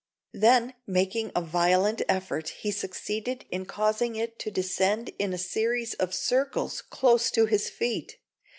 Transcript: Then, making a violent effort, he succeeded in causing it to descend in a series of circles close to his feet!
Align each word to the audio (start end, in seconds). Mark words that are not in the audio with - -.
Then, 0.33 0.73
making 0.87 1.31
a 1.35 1.41
violent 1.43 2.01
effort, 2.09 2.49
he 2.49 2.71
succeeded 2.71 3.45
in 3.51 3.67
causing 3.67 4.15
it 4.15 4.39
to 4.39 4.49
descend 4.49 5.11
in 5.19 5.31
a 5.31 5.37
series 5.37 5.93
of 5.93 6.11
circles 6.15 6.81
close 6.81 7.29
to 7.29 7.45
his 7.45 7.69
feet! 7.69 8.17